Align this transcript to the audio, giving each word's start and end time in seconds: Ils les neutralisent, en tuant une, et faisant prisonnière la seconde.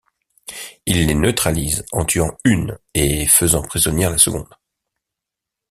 Ils 0.87 1.05
les 1.05 1.13
neutralisent, 1.13 1.85
en 1.91 2.05
tuant 2.05 2.35
une, 2.43 2.79
et 2.95 3.27
faisant 3.27 3.61
prisonnière 3.61 4.09
la 4.09 4.17
seconde. 4.17 4.49